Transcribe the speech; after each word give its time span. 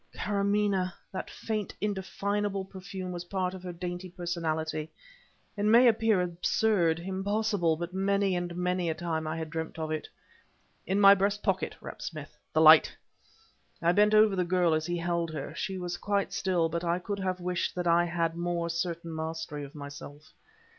Karamaneh! 0.15 0.91
that 1.11 1.29
faint, 1.29 1.75
indefinable 1.79 2.65
perfume 2.65 3.11
was 3.11 3.25
part 3.25 3.53
of 3.53 3.61
her 3.61 3.71
dainty 3.71 4.09
personality; 4.09 4.89
it 5.55 5.61
may 5.63 5.87
appear 5.87 6.19
absurd 6.19 6.99
impossible 6.99 7.77
but 7.77 7.93
many 7.93 8.35
and 8.35 8.55
many 8.55 8.89
a 8.89 8.95
time 8.95 9.27
I 9.27 9.37
had 9.37 9.51
dreamt 9.51 9.77
of 9.77 9.91
it. 9.91 10.07
"In 10.87 10.99
my 10.99 11.13
breast 11.13 11.43
pocket," 11.43 11.75
rapped 11.81 12.01
Smith; 12.01 12.35
"the 12.51 12.61
light." 12.61 12.97
I 13.79 13.91
bent 13.91 14.15
over 14.15 14.35
the 14.35 14.43
girl 14.43 14.73
as 14.73 14.87
he 14.87 14.97
held 14.97 15.29
her. 15.35 15.53
She 15.53 15.77
was 15.77 15.97
quite 15.97 16.33
still, 16.33 16.67
but 16.67 16.83
I 16.83 16.97
could 16.97 17.19
have 17.19 17.39
wished 17.39 17.75
that 17.75 17.85
I 17.85 18.05
had 18.05 18.31
had 18.31 18.35
more 18.35 18.71
certain 18.71 19.13
mastery 19.15 19.63
of 19.63 19.75
myself. 19.75 20.33